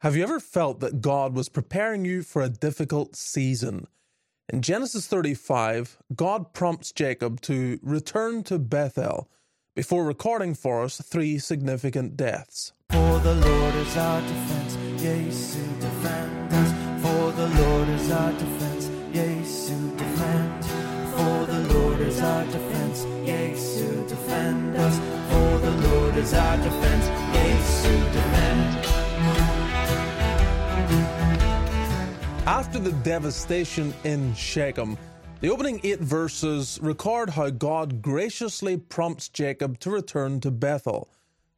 Have 0.00 0.16
you 0.16 0.22
ever 0.22 0.40
felt 0.40 0.80
that 0.80 1.02
God 1.02 1.34
was 1.34 1.50
preparing 1.50 2.06
you 2.06 2.22
for 2.22 2.40
a 2.40 2.48
difficult 2.48 3.14
season? 3.14 3.86
In 4.48 4.62
Genesis 4.62 5.06
35, 5.06 5.98
God 6.16 6.54
prompts 6.54 6.90
Jacob 6.90 7.42
to 7.42 7.78
return 7.82 8.42
to 8.44 8.58
Bethel 8.58 9.28
before 9.76 10.06
recording 10.06 10.54
for 10.54 10.82
us 10.84 11.02
three 11.02 11.38
significant 11.38 12.16
deaths. 12.16 12.72
For 12.88 13.18
the 13.18 13.34
Lord 13.34 13.74
is 13.74 13.96
our 13.98 14.22
defense, 14.22 14.78
yes, 15.02 15.54
to 15.56 15.62
defend 15.84 16.52
us. 16.54 17.02
For 17.02 17.32
the 17.32 17.48
Lord 17.62 17.88
is 17.90 18.10
our 18.10 18.32
defense, 18.32 18.90
yes, 19.12 19.68
to 19.68 19.96
defend. 19.98 20.64
For 21.12 21.44
the 21.44 21.74
Lord 21.74 22.00
is 22.00 22.20
our 22.22 22.44
defense, 22.46 23.06
yes, 23.22 23.74
to 23.76 24.08
defend 24.08 24.78
us. 24.78 24.98
For 25.30 25.58
the 25.58 25.88
Lord 25.88 26.16
is 26.16 26.32
our 26.32 26.56
defense, 26.56 27.19
After 32.50 32.80
the 32.80 32.90
devastation 33.04 33.94
in 34.02 34.34
Shechem, 34.34 34.98
the 35.40 35.50
opening 35.50 35.80
eight 35.84 36.00
verses 36.00 36.80
record 36.82 37.30
how 37.30 37.48
God 37.48 38.02
graciously 38.02 38.76
prompts 38.76 39.28
Jacob 39.28 39.78
to 39.78 39.90
return 39.92 40.40
to 40.40 40.50
Bethel. 40.50 41.08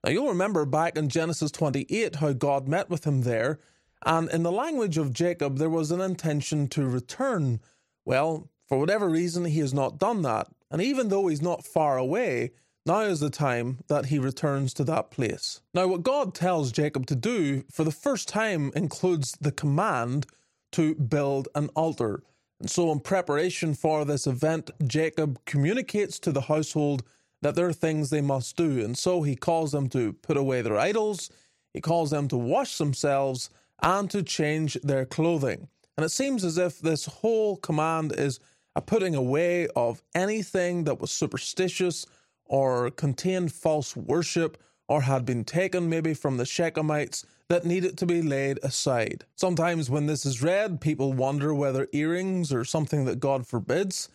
Now, 0.04 0.10
you'll 0.10 0.28
remember 0.28 0.66
back 0.66 0.98
in 0.98 1.08
Genesis 1.08 1.50
28 1.50 2.16
how 2.16 2.34
God 2.34 2.68
met 2.68 2.90
with 2.90 3.06
him 3.06 3.22
there, 3.22 3.58
and 4.04 4.28
in 4.28 4.42
the 4.42 4.52
language 4.52 4.98
of 4.98 5.14
Jacob, 5.14 5.56
there 5.56 5.70
was 5.70 5.90
an 5.90 6.02
intention 6.02 6.68
to 6.68 6.86
return. 6.86 7.60
Well, 8.04 8.50
for 8.68 8.76
whatever 8.76 9.08
reason, 9.08 9.46
he 9.46 9.60
has 9.60 9.72
not 9.72 9.96
done 9.96 10.20
that, 10.22 10.48
and 10.70 10.82
even 10.82 11.08
though 11.08 11.28
he's 11.28 11.40
not 11.40 11.64
far 11.64 11.96
away, 11.96 12.50
now 12.84 13.00
is 13.00 13.20
the 13.20 13.30
time 13.30 13.78
that 13.88 14.06
he 14.06 14.18
returns 14.18 14.74
to 14.74 14.84
that 14.84 15.10
place. 15.10 15.62
Now, 15.72 15.86
what 15.86 16.02
God 16.02 16.34
tells 16.34 16.70
Jacob 16.70 17.06
to 17.06 17.16
do 17.16 17.64
for 17.72 17.82
the 17.82 17.90
first 17.90 18.28
time 18.28 18.70
includes 18.74 19.38
the 19.40 19.52
command 19.52 20.26
to 20.72 20.94
build 20.94 21.48
an 21.54 21.68
altar. 21.74 22.22
And 22.60 22.70
so, 22.70 22.92
in 22.92 23.00
preparation 23.00 23.74
for 23.74 24.04
this 24.04 24.26
event, 24.26 24.70
Jacob 24.86 25.38
communicates 25.44 26.18
to 26.20 26.32
the 26.32 26.42
household 26.42 27.02
that 27.40 27.54
there 27.54 27.66
are 27.66 27.72
things 27.72 28.10
they 28.10 28.20
must 28.20 28.56
do. 28.56 28.84
And 28.84 28.96
so, 28.96 29.22
he 29.22 29.34
calls 29.34 29.72
them 29.72 29.88
to 29.90 30.12
put 30.14 30.36
away 30.36 30.62
their 30.62 30.78
idols, 30.78 31.30
he 31.74 31.80
calls 31.80 32.10
them 32.10 32.28
to 32.28 32.36
wash 32.36 32.78
themselves, 32.78 33.50
and 33.82 34.10
to 34.10 34.22
change 34.22 34.74
their 34.82 35.04
clothing. 35.04 35.68
And 35.96 36.04
it 36.04 36.10
seems 36.10 36.44
as 36.44 36.56
if 36.56 36.78
this 36.78 37.06
whole 37.06 37.56
command 37.56 38.12
is 38.16 38.40
a 38.74 38.80
putting 38.80 39.14
away 39.14 39.68
of 39.76 40.02
anything 40.14 40.84
that 40.84 41.00
was 41.00 41.10
superstitious 41.10 42.06
or 42.46 42.90
contained 42.90 43.52
false 43.52 43.96
worship 43.96 44.56
or 44.92 45.00
had 45.00 45.24
been 45.24 45.42
taken 45.42 45.88
maybe 45.88 46.12
from 46.12 46.36
the 46.36 46.44
Shechemites 46.44 47.24
that 47.48 47.64
needed 47.64 47.96
to 47.96 48.04
be 48.04 48.20
laid 48.20 48.58
aside. 48.62 49.24
Sometimes 49.34 49.88
when 49.88 50.04
this 50.04 50.26
is 50.26 50.42
read, 50.42 50.82
people 50.82 51.14
wonder 51.14 51.54
whether 51.54 51.88
earrings 51.92 52.52
are 52.52 52.62
something 52.62 53.06
that 53.06 53.18
God 53.18 53.46
forbids. 53.46 54.10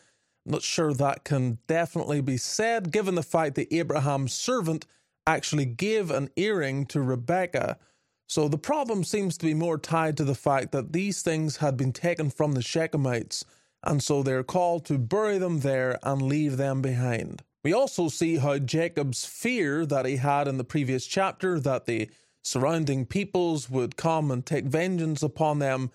I'm 0.46 0.52
not 0.52 0.62
sure 0.62 0.94
that 0.94 1.24
can 1.24 1.58
definitely 1.66 2.22
be 2.22 2.38
said, 2.38 2.92
given 2.92 3.16
the 3.16 3.24
fact 3.24 3.56
that 3.56 3.74
Abraham's 3.74 4.34
servant 4.34 4.86
actually 5.26 5.66
gave 5.66 6.12
an 6.12 6.30
earring 6.36 6.86
to 6.86 7.02
Rebekah. 7.02 7.80
So 8.28 8.48
the 8.48 8.60
problem 8.60 9.04
seems 9.04 9.36
to 9.40 9.48
be 9.48 9.56
more 9.56 9.80
tied 9.80 10.16
to 10.18 10.24
the 10.24 10.36
fact 10.36 10.72
that 10.74 10.94
these 10.94 11.24
things 11.24 11.58
had 11.58 11.76
been 11.76 11.92
taken 11.92 12.30
from 12.30 12.52
the 12.52 12.62
Shechemites, 12.62 13.44
and 13.84 14.04
so 14.04 14.22
they're 14.22 14.44
called 14.44 14.86
to 14.86 15.00
bury 15.00 15.40
them 15.40 15.62
there 15.62 15.98
and 16.04 16.22
leave 16.22 16.58
them 16.58 16.84
behind. 16.84 17.42
We 17.68 17.74
also 17.74 18.08
see 18.08 18.38
how 18.38 18.60
Jacob's 18.60 19.26
fear 19.26 19.86
that 19.88 20.06
he 20.06 20.16
had 20.16 20.48
in 20.48 20.58
the 20.58 20.64
previous 20.64 21.06
chapter 21.06 21.60
that 21.60 21.86
the 21.86 22.10
surrounding 22.42 23.06
peoples 23.06 23.70
would 23.70 23.98
come 23.98 24.32
and 24.32 24.46
take 24.46 24.64
vengeance 24.64 25.22
upon 25.22 25.60
them, 25.60 25.92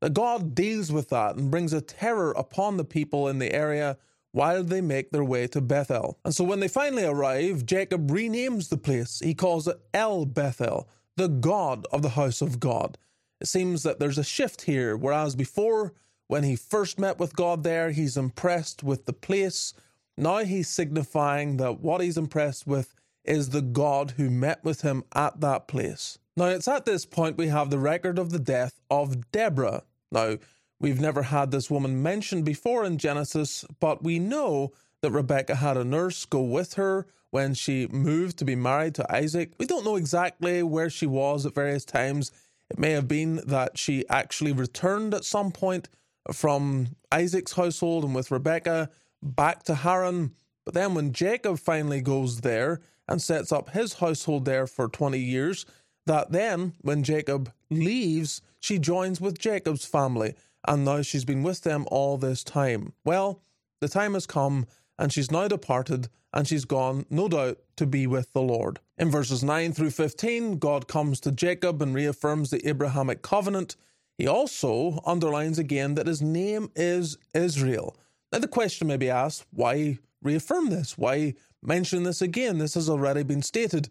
that 0.00 0.14
God 0.14 0.54
deals 0.54 0.92
with 0.92 1.08
that 1.08 1.34
and 1.34 1.50
brings 1.50 1.72
a 1.72 1.80
terror 1.80 2.30
upon 2.36 2.76
the 2.76 2.84
people 2.84 3.26
in 3.26 3.40
the 3.40 3.52
area 3.52 3.98
while 4.30 4.62
they 4.62 4.80
make 4.80 5.10
their 5.10 5.24
way 5.24 5.48
to 5.48 5.60
Bethel. 5.60 6.16
And 6.24 6.32
so 6.32 6.44
when 6.44 6.60
they 6.60 6.68
finally 6.68 7.02
arrive, 7.02 7.66
Jacob 7.66 8.08
renames 8.08 8.68
the 8.68 8.76
place. 8.76 9.18
He 9.18 9.34
calls 9.34 9.66
it 9.66 9.80
El 9.92 10.26
Bethel, 10.26 10.88
the 11.16 11.26
God 11.26 11.88
of 11.90 12.02
the 12.02 12.10
house 12.10 12.40
of 12.40 12.60
God. 12.60 12.98
It 13.40 13.48
seems 13.48 13.82
that 13.82 13.98
there's 13.98 14.16
a 14.16 14.22
shift 14.22 14.62
here, 14.62 14.96
whereas 14.96 15.34
before, 15.34 15.92
when 16.28 16.44
he 16.44 16.54
first 16.54 17.00
met 17.00 17.18
with 17.18 17.34
God 17.34 17.64
there, 17.64 17.90
he's 17.90 18.16
impressed 18.16 18.84
with 18.84 19.06
the 19.06 19.12
place. 19.12 19.74
Now 20.16 20.38
he's 20.38 20.68
signifying 20.68 21.58
that 21.58 21.80
what 21.80 22.00
he's 22.00 22.16
impressed 22.16 22.66
with 22.66 22.94
is 23.24 23.50
the 23.50 23.62
God 23.62 24.12
who 24.12 24.30
met 24.30 24.64
with 24.64 24.82
him 24.82 25.04
at 25.14 25.40
that 25.40 25.68
place. 25.68 26.18
Now, 26.36 26.46
it's 26.46 26.68
at 26.68 26.84
this 26.84 27.06
point 27.06 27.38
we 27.38 27.48
have 27.48 27.70
the 27.70 27.78
record 27.78 28.18
of 28.18 28.30
the 28.30 28.38
death 28.38 28.80
of 28.90 29.30
Deborah. 29.32 29.82
Now, 30.12 30.36
we've 30.78 31.00
never 31.00 31.22
had 31.22 31.50
this 31.50 31.70
woman 31.70 32.02
mentioned 32.02 32.44
before 32.44 32.84
in 32.84 32.98
Genesis, 32.98 33.64
but 33.80 34.02
we 34.02 34.18
know 34.18 34.72
that 35.00 35.10
Rebecca 35.10 35.56
had 35.56 35.76
a 35.76 35.84
nurse 35.84 36.24
go 36.24 36.42
with 36.42 36.74
her 36.74 37.06
when 37.30 37.54
she 37.54 37.86
moved 37.88 38.38
to 38.38 38.44
be 38.44 38.54
married 38.54 38.94
to 38.94 39.14
Isaac. 39.14 39.52
We 39.58 39.66
don't 39.66 39.84
know 39.84 39.96
exactly 39.96 40.62
where 40.62 40.90
she 40.90 41.06
was 41.06 41.44
at 41.46 41.54
various 41.54 41.84
times. 41.84 42.30
It 42.70 42.78
may 42.78 42.92
have 42.92 43.08
been 43.08 43.36
that 43.46 43.78
she 43.78 44.06
actually 44.08 44.52
returned 44.52 45.14
at 45.14 45.24
some 45.24 45.52
point 45.52 45.88
from 46.32 46.96
Isaac's 47.10 47.52
household 47.52 48.04
and 48.04 48.14
with 48.14 48.30
Rebecca 48.30 48.90
back 49.34 49.62
to 49.64 49.74
Haran. 49.74 50.32
But 50.64 50.74
then 50.74 50.94
when 50.94 51.12
Jacob 51.12 51.58
finally 51.58 52.00
goes 52.00 52.40
there, 52.40 52.80
and 53.08 53.22
sets 53.22 53.52
up 53.52 53.70
his 53.70 53.94
household 53.94 54.44
there 54.44 54.66
for 54.66 54.88
20 54.88 55.18
years. 55.18 55.66
That 56.06 56.32
then, 56.32 56.74
when 56.82 57.02
Jacob 57.02 57.52
leaves, 57.70 58.42
she 58.60 58.78
joins 58.78 59.20
with 59.20 59.38
Jacob's 59.38 59.84
family, 59.84 60.34
and 60.66 60.84
now 60.84 61.02
she's 61.02 61.24
been 61.24 61.42
with 61.42 61.62
them 61.62 61.86
all 61.90 62.16
this 62.16 62.44
time. 62.44 62.92
Well, 63.04 63.40
the 63.80 63.88
time 63.88 64.14
has 64.14 64.26
come, 64.26 64.66
and 64.98 65.12
she's 65.12 65.30
now 65.30 65.48
departed, 65.48 66.08
and 66.32 66.46
she's 66.46 66.64
gone, 66.64 67.06
no 67.10 67.28
doubt, 67.28 67.58
to 67.76 67.86
be 67.86 68.06
with 68.06 68.32
the 68.32 68.42
Lord. 68.42 68.80
In 68.98 69.10
verses 69.10 69.42
9 69.42 69.72
through 69.72 69.90
15, 69.90 70.58
God 70.58 70.86
comes 70.88 71.20
to 71.20 71.32
Jacob 71.32 71.82
and 71.82 71.94
reaffirms 71.94 72.50
the 72.50 72.66
Abrahamic 72.68 73.22
covenant. 73.22 73.76
He 74.16 74.26
also 74.26 75.00
underlines 75.04 75.58
again 75.58 75.94
that 75.96 76.06
his 76.06 76.22
name 76.22 76.70
is 76.74 77.18
Israel. 77.34 77.96
Now, 78.32 78.38
the 78.38 78.48
question 78.48 78.88
may 78.88 78.96
be 78.96 79.10
asked 79.10 79.46
why 79.50 79.98
reaffirm 80.22 80.70
this? 80.70 80.98
Why 80.98 81.34
mention 81.62 82.04
this 82.04 82.22
again. 82.22 82.58
This 82.58 82.74
has 82.74 82.88
already 82.88 83.22
been 83.22 83.42
stated. 83.42 83.88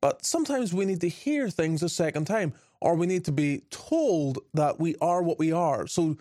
But 0.00 0.24
sometimes 0.24 0.72
we 0.72 0.86
need 0.86 1.02
to 1.02 1.08
hear 1.08 1.50
things 1.50 1.82
a 1.82 1.88
second 1.88 2.26
time, 2.26 2.54
or 2.80 2.94
we 2.94 3.06
need 3.06 3.24
to 3.26 3.32
be 3.32 3.62
told 3.70 4.38
that 4.54 4.80
we 4.80 4.96
are 5.00 5.22
what 5.22 5.38
we 5.38 5.52
are. 5.52 5.86
So, 5.86 6.16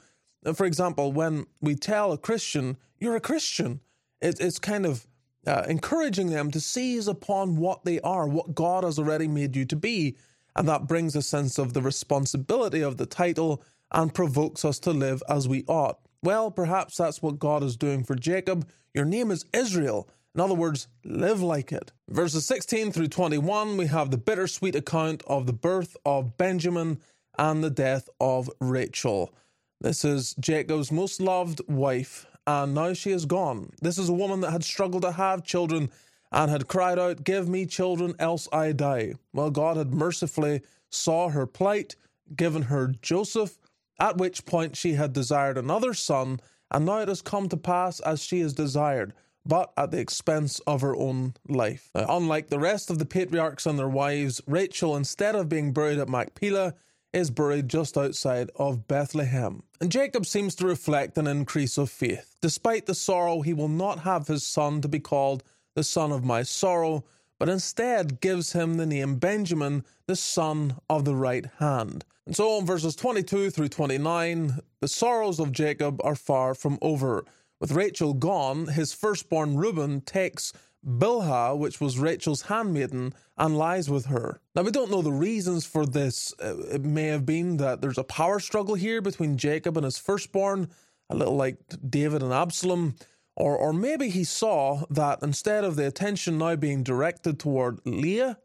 uh, 0.46 0.54
for 0.54 0.66
example, 0.66 1.14
when 1.14 1.46
we 1.62 1.76
tell 1.76 2.12
a 2.12 2.18
Christian, 2.18 2.78
you're 3.00 3.16
a 3.16 3.22
Christian, 3.22 3.80
it, 4.22 4.40
it's 4.42 4.60
kind 4.60 4.86
of 4.86 5.08
uh, 5.48 5.64
encouraging 5.68 6.30
them 6.30 6.52
to 6.52 6.60
seize 6.60 7.08
upon 7.08 7.56
what 7.56 7.86
they 7.86 8.02
are, 8.02 8.28
what 8.28 8.54
God 8.54 8.84
has 8.84 9.00
already 9.00 9.30
made 9.30 9.56
you 9.56 9.64
to 9.66 9.76
be. 9.78 10.18
And 10.56 10.68
that 10.68 10.88
brings 10.88 11.16
a 11.16 11.22
sense 11.22 11.58
of 11.58 11.74
the 11.74 11.82
responsibility 11.82 12.82
of 12.82 12.98
the 12.98 13.06
title 13.06 13.64
and 13.92 14.14
provokes 14.14 14.66
us 14.66 14.78
to 14.80 14.92
live 14.92 15.24
as 15.30 15.48
we 15.48 15.64
ought. 15.68 16.00
Well, 16.24 16.52
perhaps 16.52 16.98
that's 16.98 17.22
what 17.22 17.40
God 17.40 17.64
is 17.64 17.78
doing 17.78 18.04
for 18.04 18.16
Jacob. 18.16 18.68
Your 18.94 19.06
name 19.06 19.32
is 19.32 19.46
Israel. 19.54 20.10
In 20.36 20.42
other 20.42 20.56
words, 20.56 20.88
live 21.06 21.42
like 21.42 21.72
it. 21.72 21.92
Verses 22.10 22.46
16 22.46 22.92
through 22.92 23.08
21, 23.10 23.78
we 23.78 23.88
have 23.88 24.12
the 24.12 24.18
bittersweet 24.18 24.76
account 24.76 25.24
of 25.28 25.48
the 25.48 25.54
birth 25.54 25.98
of 26.06 26.38
Benjamin 26.38 27.00
and 27.38 27.64
the 27.64 27.72
death 27.72 28.10
of 28.20 28.50
Rachel. 28.62 29.34
This 29.82 30.06
is 30.06 30.36
Jacob's 30.42 30.92
most 30.92 31.22
loved 31.22 31.62
wife, 31.70 32.26
and 32.48 32.76
now 32.76 32.94
she 32.94 33.12
is 33.12 33.26
gone. 33.26 33.72
This 33.82 33.98
is 33.98 34.10
a 34.10 34.14
woman 34.14 34.42
that 34.42 34.52
had 34.52 34.66
struggled 34.66 35.04
to 35.04 35.14
have 35.14 35.46
children 35.46 35.92
and 36.34 36.52
had 36.52 36.68
cried 36.68 37.00
out, 37.00 37.24
Give 37.26 37.50
me 37.50 37.66
children, 37.68 38.16
else 38.20 38.50
I 38.54 38.74
die. 38.74 39.16
Well, 39.34 39.52
God 39.52 39.78
had 39.78 39.94
mercifully 39.94 40.62
saw 40.92 41.30
her 41.30 41.48
plight, 41.48 41.96
given 42.36 42.64
her 42.64 42.90
Joseph, 43.04 43.59
at 44.00 44.18
which 44.18 44.46
point 44.46 44.76
she 44.76 44.94
had 44.94 45.14
desired 45.14 45.58
another 45.58 45.94
son, 45.94 46.40
and 46.72 46.86
now 46.86 47.00
it 47.00 47.08
has 47.08 47.22
come 47.22 47.50
to 47.50 47.58
pass 47.58 48.00
as 48.02 48.22
she 48.22 48.40
has 48.42 48.54
desired 48.54 49.14
but 49.46 49.72
at 49.78 49.92
the 49.92 50.00
expense 50.00 50.60
of 50.68 50.82
her 50.82 50.96
own 50.96 51.34
life. 51.48 51.90
Now, 51.96 52.06
unlike 52.18 52.50
the 52.50 52.60
rest 52.60 52.90
of 52.90 53.00
the 53.00 53.06
patriarchs 53.06 53.66
and 53.66 53.80
their 53.80 53.90
wives, 53.90 54.42
Rachel, 54.46 54.96
instead 54.96 55.36
of 55.36 55.50
being 55.50 55.74
buried 55.74 55.98
at 55.98 56.10
Machpelah, 56.10 56.76
is 57.12 57.32
buried 57.32 57.68
just 57.68 57.98
outside 57.98 58.52
of 58.56 58.88
Bethlehem. 58.88 59.64
And 59.82 59.92
Jacob 59.92 60.26
seems 60.28 60.54
to 60.56 60.68
reflect 60.68 61.18
an 61.18 61.26
increase 61.26 61.78
of 61.78 61.90
faith. 61.90 62.36
Despite 62.42 62.86
the 62.86 62.94
sorrow, 62.94 63.42
he 63.42 63.54
will 63.54 63.70
not 63.70 64.00
have 64.00 64.28
his 64.28 64.46
son 64.46 64.82
to 64.82 64.88
be 64.88 65.00
called 65.00 65.44
the 65.76 65.84
son 65.84 66.12
of 66.12 66.24
my 66.24 66.44
sorrow, 66.44 67.04
but 67.40 67.50
instead 67.50 68.20
gives 68.22 68.52
him 68.52 68.76
the 68.76 68.86
name 68.86 69.16
Benjamin, 69.16 69.84
the 70.06 70.16
son 70.16 70.76
of 70.90 71.06
the 71.06 71.16
right 71.16 71.48
hand. 71.58 72.06
And 72.26 72.36
so 72.36 72.60
in 72.60 72.66
verses 72.66 72.96
22 72.96 73.50
through 73.50 73.70
29, 73.70 74.60
the 74.82 74.88
sorrows 74.88 75.40
of 75.40 75.52
Jacob 75.52 76.00
are 76.04 76.16
far 76.16 76.54
from 76.54 76.78
over. 76.82 77.26
With 77.60 77.72
Rachel 77.72 78.14
gone, 78.14 78.68
his 78.68 78.94
firstborn 78.94 79.58
Reuben 79.58 80.02
takes 80.02 80.54
Bilhah, 80.86 81.58
which 81.58 81.82
was 81.82 82.00
Rachel's 82.00 82.44
handmaiden, 82.44 83.14
and 83.38 83.58
lies 83.58 83.90
with 83.90 84.06
her. 84.06 84.40
Now, 84.56 84.62
we 84.62 84.72
don't 84.72 84.92
know 84.92 85.02
the 85.02 85.12
reasons 85.12 85.66
for 85.66 85.86
this. 85.86 86.34
Uh, 86.42 86.58
it 86.72 86.84
may 86.84 87.08
have 87.08 87.26
been 87.26 87.58
that 87.58 87.82
there's 87.82 87.98
a 87.98 88.04
power 88.04 88.40
struggle 88.40 88.76
here 88.76 89.02
between 89.02 89.38
Jacob 89.38 89.76
and 89.78 89.84
his 89.84 89.98
firstborn, 89.98 90.70
a 91.10 91.16
little 91.16 91.36
like 91.36 91.58
David 91.90 92.22
and 92.22 92.32
Absalom. 92.32 92.96
Or, 93.40 93.56
or 93.56 93.72
maybe 93.72 94.10
he 94.10 94.26
saw 94.26 94.84
that 94.90 95.20
instead 95.24 95.64
of 95.64 95.78
the 95.78 95.88
attention 95.88 96.38
now 96.38 96.58
being 96.58 96.84
directed 96.84 97.40
toward 97.40 97.80
Leah, 97.86 98.38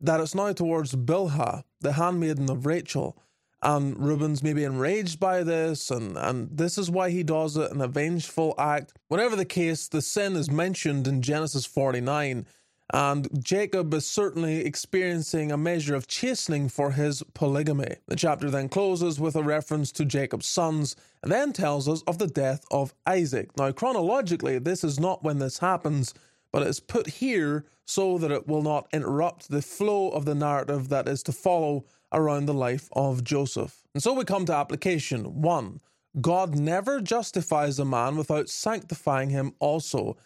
that 0.00 0.20
it's 0.20 0.34
now 0.34 0.52
towards 0.52 0.94
Bilhah, 0.94 1.64
the 1.80 1.92
handmaiden 1.94 2.48
of 2.48 2.64
Rachel. 2.64 3.20
And 3.62 3.98
Reuben's 3.98 4.42
maybe 4.42 4.64
enraged 4.64 5.20
by 5.20 5.42
this, 5.42 5.90
and, 5.90 6.16
and 6.16 6.48
this 6.56 6.78
is 6.78 6.90
why 6.90 7.10
he 7.10 7.22
does 7.22 7.58
it 7.58 7.70
in 7.72 7.82
a 7.82 7.88
vengeful 7.88 8.54
act. 8.56 8.94
Whatever 9.08 9.36
the 9.36 9.44
case, 9.44 9.86
the 9.86 10.00
sin 10.00 10.34
is 10.34 10.50
mentioned 10.50 11.06
in 11.06 11.20
Genesis 11.20 11.66
49, 11.66 12.46
and 12.92 13.28
Jacob 13.42 13.92
is 13.94 14.06
certainly 14.06 14.64
experiencing 14.64 15.52
a 15.52 15.56
measure 15.56 15.94
of 15.94 16.06
chastening 16.06 16.68
for 16.68 16.92
his 16.92 17.22
polygamy. 17.34 17.96
The 18.06 18.16
chapter 18.16 18.50
then 18.50 18.68
closes 18.68 19.20
with 19.20 19.36
a 19.36 19.42
reference 19.42 19.92
to 19.92 20.04
Jacob's 20.04 20.46
sons, 20.46 20.96
and 21.22 21.30
then 21.30 21.52
tells 21.52 21.88
us 21.88 22.02
of 22.06 22.18
the 22.18 22.26
death 22.26 22.64
of 22.70 22.94
Isaac. 23.06 23.56
Now, 23.56 23.72
chronologically, 23.72 24.58
this 24.58 24.82
is 24.82 24.98
not 24.98 25.22
when 25.22 25.38
this 25.38 25.58
happens, 25.58 26.14
but 26.52 26.62
it's 26.62 26.80
put 26.80 27.06
here 27.06 27.64
so 27.86 28.18
that 28.18 28.30
it 28.30 28.46
will 28.46 28.62
not 28.62 28.88
interrupt 28.92 29.50
the 29.50 29.62
flow 29.62 30.08
of 30.10 30.24
the 30.24 30.34
narrative 30.34 30.88
that 30.88 31.08
is 31.08 31.22
to 31.24 31.32
follow 31.32 31.84
around 32.12 32.46
the 32.46 32.54
life 32.54 32.88
of 32.92 33.22
Joseph. 33.24 33.82
And 33.94 34.02
so 34.02 34.12
we 34.12 34.24
come 34.24 34.46
to 34.46 34.54
application. 34.54 35.42
One, 35.42 35.80
God 36.20 36.56
never 36.56 37.00
justifies 37.00 37.78
a 37.78 37.84
man 37.84 38.16
without 38.16 38.48
sanctifying 38.48 39.30
him 39.30 39.54
also. 39.60 40.16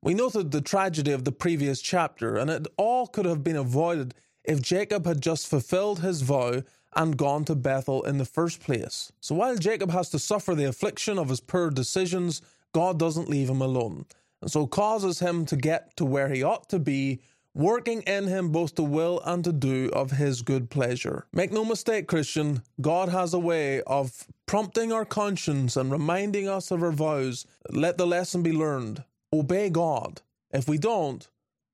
We 0.00 0.14
noted 0.14 0.52
the 0.52 0.60
tragedy 0.60 1.10
of 1.10 1.24
the 1.24 1.32
previous 1.32 1.80
chapter, 1.80 2.36
and 2.36 2.48
it 2.50 2.68
all 2.76 3.08
could 3.08 3.24
have 3.24 3.42
been 3.42 3.56
avoided 3.56 4.14
if 4.44 4.62
Jacob 4.62 5.06
had 5.06 5.20
just 5.20 5.48
fulfilled 5.48 6.00
his 6.00 6.22
vow 6.22 6.62
and 6.94 7.16
gone 7.16 7.44
to 7.46 7.56
Bethel 7.56 8.02
in 8.04 8.18
the 8.18 8.24
first 8.24 8.60
place. 8.60 9.12
So 9.20 9.34
while 9.34 9.56
Jacob 9.56 9.90
has 9.90 10.08
to 10.10 10.18
suffer 10.18 10.54
the 10.54 10.68
affliction 10.68 11.18
of 11.18 11.28
his 11.28 11.40
poor 11.40 11.70
decisions, 11.70 12.40
God 12.72 12.98
doesn't 12.98 13.28
leave 13.28 13.50
him 13.50 13.60
alone, 13.60 14.06
and 14.40 14.50
so 14.50 14.66
causes 14.68 15.18
him 15.18 15.44
to 15.46 15.56
get 15.56 15.96
to 15.96 16.04
where 16.04 16.28
he 16.28 16.44
ought 16.44 16.68
to 16.68 16.78
be 16.78 17.20
working 17.52 18.02
in 18.02 18.28
him 18.28 18.50
both 18.50 18.76
to 18.76 18.84
will 18.84 19.20
and 19.24 19.42
to 19.42 19.52
do 19.52 19.90
of 19.92 20.12
his 20.12 20.42
good 20.42 20.70
pleasure. 20.70 21.26
Make 21.32 21.50
no 21.50 21.64
mistake, 21.64 22.06
Christian, 22.06 22.62
God 22.80 23.08
has 23.08 23.34
a 23.34 23.38
way 23.38 23.82
of 23.82 24.28
prompting 24.46 24.92
our 24.92 25.04
conscience 25.04 25.76
and 25.76 25.90
reminding 25.90 26.48
us 26.48 26.70
of 26.70 26.84
our 26.84 26.92
vows. 26.92 27.46
Let 27.70 27.98
the 27.98 28.06
lesson 28.06 28.44
be 28.44 28.52
learned. 28.52 29.02
Obey 29.32 29.68
God. 29.68 30.22
If 30.50 30.68
we 30.68 30.78
don't, 30.78 31.28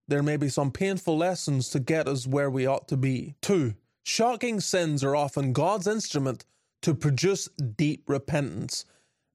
there 0.09 0.23
may 0.23 0.37
be 0.37 0.49
some 0.49 0.71
painful 0.71 1.17
lessons 1.17 1.69
to 1.71 1.81
get 1.81 2.09
us 2.09 2.27
where 2.27 2.51
we 2.51 2.67
ought 2.67 2.89
to 2.89 2.97
be. 2.97 3.37
2. 3.43 3.75
Shocking 4.03 4.61
sins 4.61 5.03
are 5.03 5.17
often 5.17 5.53
God's 5.53 5.87
instrument 5.87 6.45
to 6.83 6.95
produce 6.95 7.49
deep 7.49 8.09
repentance. 8.09 8.85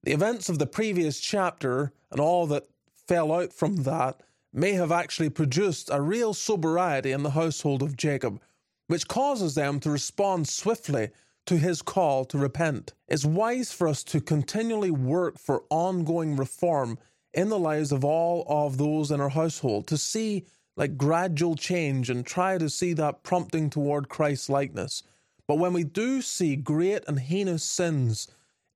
The 0.04 0.12
events 0.12 0.48
of 0.48 0.58
the 0.58 0.66
previous 0.66 1.18
chapter 1.18 1.92
and 2.10 2.20
all 2.20 2.46
that 2.48 2.68
fell 3.08 3.32
out 3.32 3.52
from 3.52 3.82
that 3.84 4.20
may 4.52 4.72
have 4.72 4.92
actually 4.92 5.30
produced 5.30 5.88
a 5.90 6.00
real 6.00 6.34
sobriety 6.34 7.12
in 7.12 7.22
the 7.22 7.30
household 7.30 7.82
of 7.82 7.96
Jacob, 7.96 8.40
which 8.86 9.08
causes 9.08 9.54
them 9.54 9.80
to 9.80 9.90
respond 9.90 10.48
swiftly 10.48 11.10
to 11.46 11.56
his 11.56 11.82
call 11.82 12.24
to 12.26 12.38
repent. 12.38 12.92
It's 13.08 13.24
wise 13.24 13.72
for 13.72 13.88
us 13.88 14.04
to 14.04 14.20
continually 14.20 14.90
work 14.90 15.38
for 15.38 15.64
ongoing 15.70 16.36
reform 16.36 16.98
in 17.32 17.48
the 17.48 17.58
lives 17.58 17.92
of 17.92 18.04
all 18.04 18.44
of 18.48 18.76
those 18.78 19.10
in 19.10 19.20
our 19.20 19.28
household, 19.28 19.86
to 19.86 19.96
see 19.96 20.44
like 20.76 20.96
gradual 20.96 21.56
change 21.56 22.08
and 22.08 22.24
try 22.24 22.56
to 22.56 22.70
see 22.70 22.92
that 22.94 23.22
prompting 23.22 23.70
toward 23.70 24.08
Christ 24.08 24.48
likeness. 24.48 25.02
But 25.46 25.58
when 25.58 25.72
we 25.72 25.84
do 25.84 26.22
see 26.22 26.56
great 26.56 27.02
and 27.06 27.18
heinous 27.18 27.64
sins 27.64 28.28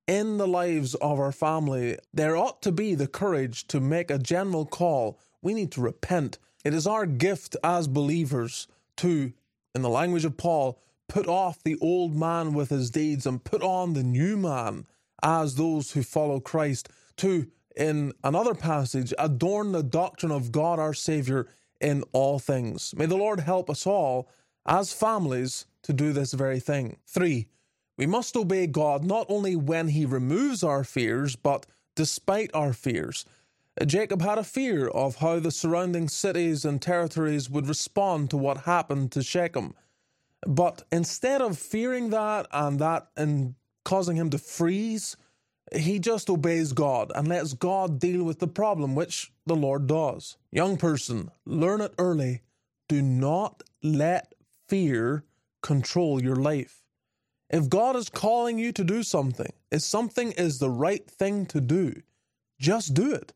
in 0.07 0.37
the 0.37 0.47
lives 0.47 0.93
of 0.95 1.19
our 1.19 1.31
family, 1.31 1.97
there 2.13 2.35
ought 2.35 2.61
to 2.61 2.71
be 2.71 2.95
the 2.95 3.07
courage 3.07 3.67
to 3.67 3.79
make 3.79 4.11
a 4.11 4.19
general 4.19 4.65
call 4.65 5.19
we 5.41 5.53
need 5.53 5.71
to 5.71 5.81
repent. 5.81 6.37
It 6.63 6.73
is 6.73 6.87
our 6.87 7.05
gift 7.05 7.55
as 7.63 7.87
believers 7.87 8.67
to, 8.97 9.31
in 9.73 9.81
the 9.81 9.89
language 9.89 10.25
of 10.25 10.37
Paul, 10.37 10.79
put 11.07 11.27
off 11.27 11.63
the 11.63 11.77
old 11.81 12.15
man 12.15 12.53
with 12.53 12.69
his 12.69 12.89
deeds 12.89 13.25
and 13.25 13.43
put 13.43 13.61
on 13.61 13.93
the 13.93 14.03
new 14.03 14.37
man 14.37 14.85
as 15.21 15.55
those 15.55 15.91
who 15.91 16.03
follow 16.03 16.39
Christ. 16.39 16.89
To, 17.17 17.47
in 17.75 18.13
another 18.23 18.53
passage, 18.53 19.13
adorn 19.19 19.71
the 19.71 19.83
doctrine 19.83 20.31
of 20.31 20.51
God 20.51 20.79
our 20.79 20.93
Saviour 20.93 21.47
in 21.81 22.03
all 22.13 22.39
things. 22.39 22.93
May 22.95 23.05
the 23.05 23.17
Lord 23.17 23.41
help 23.41 23.69
us 23.69 23.85
all 23.85 24.29
as 24.65 24.93
families 24.93 25.65
to 25.83 25.93
do 25.93 26.13
this 26.13 26.33
very 26.33 26.59
thing. 26.59 26.97
Three, 27.05 27.47
we 27.97 28.05
must 28.05 28.35
obey 28.35 28.67
God 28.67 29.03
not 29.03 29.25
only 29.29 29.55
when 29.55 29.89
He 29.89 30.05
removes 30.05 30.63
our 30.63 30.83
fears, 30.83 31.35
but 31.35 31.65
despite 31.95 32.51
our 32.53 32.73
fears. 32.73 33.25
Jacob 33.85 34.21
had 34.21 34.37
a 34.37 34.43
fear 34.43 34.87
of 34.87 35.17
how 35.17 35.39
the 35.39 35.51
surrounding 35.51 36.07
cities 36.07 36.63
and 36.63 36.81
territories 36.81 37.49
would 37.49 37.67
respond 37.67 38.29
to 38.29 38.37
what 38.37 38.59
happened 38.59 39.11
to 39.11 39.21
Shechem. 39.21 39.73
But 40.47 40.83
instead 40.91 41.41
of 41.41 41.57
fearing 41.57 42.09
that 42.11 42.47
and 42.51 42.79
that 42.79 43.07
and 43.17 43.55
causing 43.83 44.15
him 44.15 44.29
to 44.29 44.37
freeze, 44.37 45.17
he 45.73 45.99
just 45.99 46.29
obeys 46.29 46.73
God 46.73 47.11
and 47.15 47.27
lets 47.27 47.53
God 47.53 47.99
deal 47.99 48.23
with 48.23 48.39
the 48.39 48.47
problem, 48.47 48.95
which 48.95 49.31
the 49.45 49.55
Lord 49.55 49.87
does. 49.87 50.37
Young 50.51 50.77
person, 50.77 51.31
learn 51.45 51.81
it 51.81 51.93
early. 51.97 52.41
Do 52.87 53.01
not 53.01 53.63
let 53.81 54.33
fear 54.67 55.23
control 55.61 56.21
your 56.21 56.35
life. 56.35 56.83
If 57.49 57.69
God 57.69 57.95
is 57.95 58.09
calling 58.09 58.59
you 58.59 58.71
to 58.73 58.83
do 58.83 59.03
something, 59.03 59.51
if 59.71 59.81
something 59.81 60.31
is 60.33 60.59
the 60.59 60.69
right 60.69 61.09
thing 61.09 61.45
to 61.47 61.61
do, 61.61 62.01
just 62.59 62.93
do 62.93 63.13
it 63.13 63.33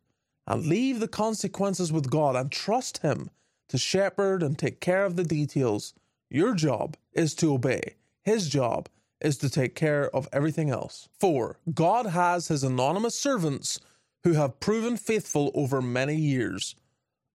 and 0.48 0.66
leave 0.66 1.00
the 1.00 1.08
consequences 1.08 1.92
with 1.92 2.10
God 2.10 2.36
and 2.36 2.52
trust 2.52 3.00
Him 3.00 3.30
to 3.70 3.78
shepherd 3.78 4.42
and 4.42 4.58
take 4.58 4.80
care 4.80 5.06
of 5.06 5.16
the 5.16 5.24
details. 5.24 5.94
Your 6.30 6.54
job 6.54 6.98
is 7.14 7.34
to 7.36 7.54
obey, 7.54 7.96
His 8.24 8.50
job 8.50 8.90
is 9.22 9.38
to 9.38 9.50
take 9.50 9.76
care 9.76 10.14
of 10.16 10.28
everything 10.32 10.70
else. 10.70 11.10
4. 11.20 11.58
God 11.74 12.08
has 12.08 12.48
His 12.48 12.64
anonymous 12.64 13.16
servants 13.16 13.80
who 14.24 14.34
have 14.34 14.60
proven 14.60 14.98
faithful 14.98 15.52
over 15.54 15.82
many 15.82 16.16
years. 16.16 16.76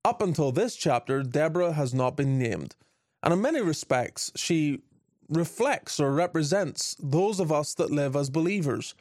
Up 0.05 0.21
until 0.21 0.53
this 0.53 0.77
chapter, 0.77 1.23
Deborah 1.23 1.73
has 1.73 1.95
not 1.95 2.17
been 2.17 2.39
named, 2.39 2.77
and 3.23 3.33
in 3.33 3.41
many 3.41 3.61
respects, 3.63 4.31
she 4.37 4.83
reflects 5.31 5.99
or 5.99 6.13
represents 6.13 6.95
those 6.99 7.41
of 7.41 7.51
us 7.51 7.73
that 7.75 7.91
live 7.91 8.15
as 8.15 8.29
believers. 8.29 8.95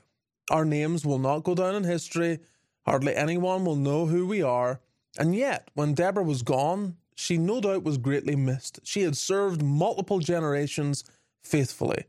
Our 0.50 0.63
names 0.63 1.05
will 1.05 1.19
not 1.19 1.43
go 1.43 1.55
down 1.55 1.75
in 1.75 1.84
history 1.84 2.39
Hardly 2.86 3.15
anyone 3.15 3.63
will 3.65 3.75
know 3.75 4.08
who 4.08 4.27
we 4.27 4.41
are. 4.41 4.81
And 5.17 5.36
yet, 5.36 5.69
when 5.74 5.93
Deborah 5.93 6.24
was 6.24 6.41
gone, 6.41 6.98
she 7.15 7.38
no 7.38 7.62
doubt 7.62 7.84
was 7.84 7.98
greatly 7.98 8.36
missed. 8.36 8.79
She 8.84 9.03
had 9.03 9.15
served 9.15 9.62
multiple 9.62 10.19
generations 10.19 11.03
faithfully. 11.43 12.05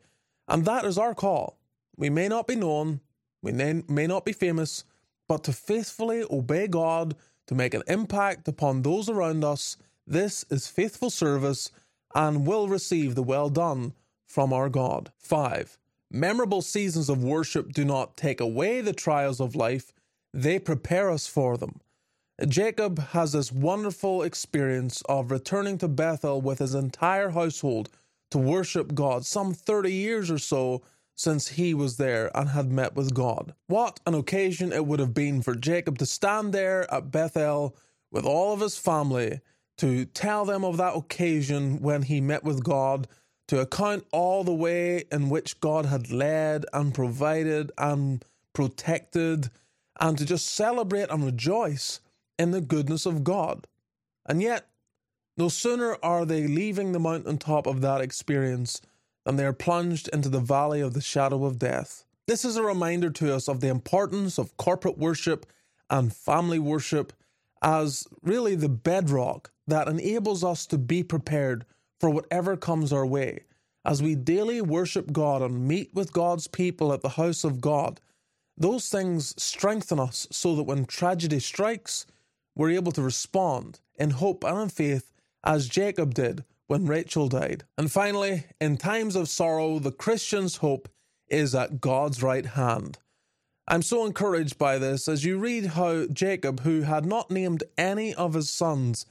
And 0.49 0.65
that 0.65 0.85
is 0.85 0.99
our 0.99 1.15
call. 1.15 1.59
We 1.97 2.11
may 2.11 2.29
not 2.29 2.47
be 2.47 2.57
known, 2.57 3.01
we 3.43 3.53
may 3.53 4.07
not 4.07 4.25
be 4.25 4.33
famous, 4.33 4.85
but 5.29 5.45
to 5.45 5.53
faithfully 5.53 6.25
obey 6.31 6.67
God, 6.67 7.17
to 7.47 7.55
make 7.55 7.75
an 7.75 7.83
impact 7.87 8.49
upon 8.49 8.83
those 8.83 9.09
around 9.09 9.45
us, 9.45 9.77
this 10.07 10.45
is 10.51 10.69
faithful 10.69 11.11
service 11.11 11.71
and 12.15 12.47
will 12.47 12.69
receive 12.69 13.15
the 13.15 13.23
well 13.23 13.49
done 13.49 13.95
from 14.27 14.53
our 14.53 14.69
God. 14.69 15.13
5. 15.19 15.79
Memorable 16.11 16.63
seasons 16.63 17.09
of 17.09 17.25
worship 17.25 17.73
do 17.73 17.85
not 17.85 18.17
take 18.17 18.41
away 18.41 18.81
the 18.81 18.93
trials 18.93 19.41
of 19.41 19.57
life, 19.57 19.93
they 20.33 20.59
prepare 20.59 21.11
us 21.11 21.27
for 21.27 21.57
them. 21.57 21.81
Jacob 22.49 22.99
has 22.99 23.33
this 23.33 23.53
wonderful 23.53 24.23
experience 24.23 25.03
of 25.09 25.31
returning 25.31 25.79
to 25.79 25.89
Bethel 25.89 26.41
with 26.41 26.59
his 26.59 26.75
entire 26.75 27.31
household 27.31 27.89
to 28.35 28.39
worship 28.41 28.97
God, 28.97 29.25
some 29.25 29.55
30 29.55 29.93
years 29.93 30.29
or 30.29 30.39
so 30.39 30.83
since 31.15 31.47
he 31.47 31.73
was 31.73 31.99
there 31.99 32.37
and 32.37 32.49
had 32.49 32.69
met 32.69 32.97
with 32.97 33.15
God. 33.15 33.55
What 33.69 34.01
an 34.09 34.15
occasion 34.15 34.73
it 34.73 34.87
would 34.87 34.99
have 34.99 35.15
been 35.15 35.41
for 35.41 35.55
Jacob 35.55 35.99
to 35.99 36.07
stand 36.07 36.53
there 36.53 36.93
at 36.93 37.13
Bethel 37.13 37.77
with 38.11 38.25
all 38.25 38.53
of 38.53 38.59
his 38.59 38.77
family 38.77 39.41
to 39.79 40.05
tell 40.07 40.45
them 40.45 40.65
of 40.65 40.79
that 40.79 40.97
occasion 40.97 41.81
when 41.81 42.03
he 42.03 42.21
met 42.21 42.43
with 42.43 42.65
God, 42.65 43.07
to 43.47 43.61
account 43.61 44.05
all 44.11 44.43
the 44.43 44.53
way 44.53 45.05
in 45.13 45.29
which 45.29 45.61
God 45.61 45.87
had 45.87 46.11
led 46.11 46.67
and 46.73 46.93
provided 46.93 47.71
and 47.79 48.25
protected 48.53 49.49
and 50.01 50.19
to 50.19 50.25
just 50.25 50.53
celebrate 50.53 51.09
and 51.09 51.25
rejoice 51.25 52.01
in 52.37 52.51
the 52.51 52.61
goodness 52.61 53.07
of 53.07 53.23
God. 53.23 53.69
And 54.27 54.43
yet, 54.43 54.67
no 55.37 55.49
sooner 55.49 55.97
are 56.03 56.25
they 56.25 56.47
leaving 56.47 56.93
the 56.93 57.01
mountaintop 57.01 57.67
of 57.67 57.81
that 57.81 58.01
experience 58.01 58.81
than 59.25 59.37
they 59.37 59.45
are 59.45 59.53
plunged 59.53 60.09
into 60.13 60.29
the 60.29 60.41
valley 60.41 60.81
of 60.81 60.95
the 60.95 61.01
shadow 61.01 61.45
of 61.45 61.59
death. 61.59 62.05
This 62.27 62.45
is 62.45 62.57
a 62.57 62.63
reminder 62.63 63.11
to 63.11 63.35
us 63.35 63.49
of 63.49 63.61
the 63.61 63.69
importance 63.69 64.39
of 64.39 64.57
corporate 64.57 64.97
worship 64.97 65.47
and 65.91 66.15
family 66.15 66.59
worship 66.59 67.13
as 67.63 68.07
really 68.23 68.55
the 68.55 68.69
bedrock 68.69 69.51
that 69.67 69.89
enables 69.89 70.45
us 70.45 70.67
to 70.67 70.79
be 70.79 71.03
prepared 71.03 71.65
for 71.99 72.11
whatever 72.11 72.57
comes 72.57 72.93
our 72.93 73.07
way. 73.07 73.45
As 73.85 74.03
we 74.03 74.15
daily 74.15 74.61
worship 74.63 75.13
God 75.13 75.43
and 75.43 75.67
meet 75.67 75.93
with 75.95 76.13
God's 76.13 76.47
people 76.47 76.93
at 76.93 77.03
the 77.03 77.11
house 77.11 77.45
of 77.45 77.61
God, 77.61 78.01
those 78.57 78.89
things 78.89 79.35
strengthen 79.43 79.99
us 79.99 80.27
so 80.31 80.55
that 80.55 80.63
when 80.63 80.85
tragedy 80.85 81.41
strikes, 81.41 82.07
we're 82.55 82.71
able 82.71 82.93
to 82.93 83.03
respond 83.03 83.81
in 83.99 84.11
hope 84.11 84.45
and 84.45 84.59
in 84.59 84.69
faith 84.69 85.11
as 85.45 85.69
Jacob 85.69 86.15
did 86.15 86.45
when 86.67 86.87
Rachel 86.87 87.29
died. 87.29 87.65
And 87.79 87.93
finally, 87.93 88.47
in 88.61 88.77
times 88.77 89.15
of 89.15 89.29
sorrow, 89.29 89.79
the 89.79 89.93
Christian's 89.93 90.57
hope 90.57 90.89
is 91.29 91.55
at 91.55 91.81
God's 91.81 92.23
right 92.23 92.47
hand. 92.47 92.99
I'm 93.69 93.83
so 93.83 94.05
encouraged 94.05 94.59
by 94.59 94.79
this 94.79 95.09
as 95.09 95.25
you 95.25 95.39
read 95.39 95.67
how 95.67 96.07
Jacob, 96.07 96.61
who 96.61 96.83
had 96.83 97.07
not 97.07 97.31
named 97.31 97.65
any 97.79 98.15
of 98.15 98.35
his 98.35 98.51
sons, 98.51 99.07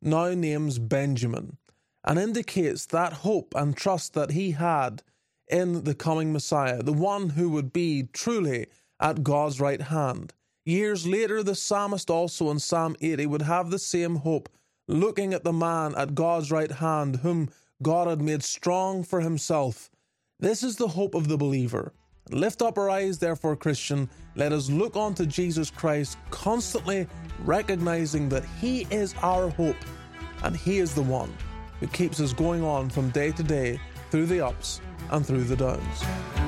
now 0.00 0.34
names 0.34 0.78
Benjamin 0.78 1.58
and 2.04 2.18
indicates 2.18 2.86
that 2.86 3.12
hope 3.12 3.54
and 3.54 3.76
trust 3.76 4.14
that 4.14 4.30
he 4.30 4.52
had 4.52 5.02
in 5.48 5.84
the 5.84 5.94
coming 5.94 6.32
Messiah, 6.32 6.82
the 6.82 6.92
one 6.92 7.30
who 7.30 7.50
would 7.50 7.72
be 7.72 8.08
truly 8.12 8.66
at 9.00 9.22
God's 9.22 9.60
right 9.60 9.82
hand. 9.82 10.32
Years 10.64 11.06
later, 11.06 11.42
the 11.42 11.54
psalmist 11.54 12.10
also 12.10 12.50
in 12.50 12.58
Psalm 12.58 12.96
80 13.00 13.26
would 13.26 13.42
have 13.42 13.70
the 13.70 13.78
same 13.78 14.16
hope, 14.16 14.48
looking 14.88 15.34
at 15.34 15.44
the 15.44 15.52
man 15.52 15.94
at 15.94 16.14
God's 16.14 16.50
right 16.50 16.72
hand, 16.72 17.16
whom 17.16 17.50
God 17.82 18.08
had 18.08 18.20
made 18.20 18.42
strong 18.42 19.04
for 19.04 19.20
himself. 19.20 19.90
This 20.40 20.62
is 20.62 20.76
the 20.76 20.88
hope 20.88 21.14
of 21.14 21.28
the 21.28 21.36
believer. 21.36 21.92
Lift 22.30 22.60
up 22.60 22.76
our 22.76 22.90
eyes, 22.90 23.18
therefore, 23.18 23.56
Christian. 23.56 24.08
Let 24.34 24.52
us 24.52 24.68
look 24.68 24.96
unto 24.96 25.24
Jesus 25.24 25.70
Christ, 25.70 26.18
constantly 26.30 27.06
recognizing 27.44 28.28
that 28.28 28.44
He 28.60 28.86
is 28.90 29.14
our 29.22 29.48
hope 29.48 29.76
and 30.42 30.56
He 30.56 30.78
is 30.78 30.94
the 30.94 31.02
one 31.02 31.32
who 31.80 31.86
keeps 31.86 32.20
us 32.20 32.32
going 32.32 32.62
on 32.62 32.90
from 32.90 33.10
day 33.10 33.32
to 33.32 33.42
day 33.42 33.80
through 34.10 34.26
the 34.26 34.44
ups 34.44 34.80
and 35.10 35.24
through 35.24 35.44
the 35.44 35.56
downs. 35.56 36.47